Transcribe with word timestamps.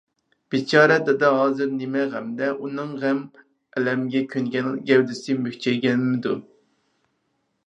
بىچارە 0.53 0.95
دادا 1.09 1.29
ھازىر 1.39 1.69
نېمە 1.81 2.05
غەمدە، 2.15 2.49
ئۇنىڭ 2.63 2.97
غەم-ئەلەمگە 3.03 4.25
كۆنگەن 4.35 4.73
گەۋدىسى 4.89 5.41
مۈكچەيگەنمىدۇ؟ 5.45 6.37